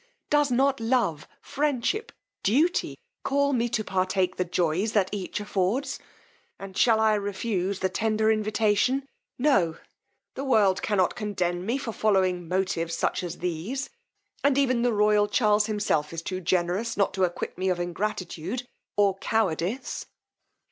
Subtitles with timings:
[0.31, 2.11] Does not love, friendship,
[2.41, 5.99] duty call me to partake the joys that each affords!
[6.57, 9.07] And shall I refuse the tender invitation!
[9.37, 9.77] No!
[10.33, 13.91] the world cannot condemn me for following motives such as these;
[14.43, 18.67] and even the royal Charles himself is too generous not to acquit me of ingratitude
[18.97, 20.07] or cowardice.